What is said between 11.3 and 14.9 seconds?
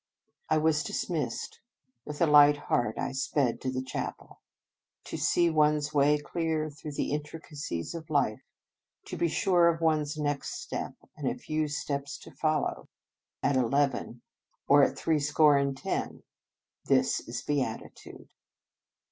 a few steps to follow, at eleven, 103 In Our Convent Days or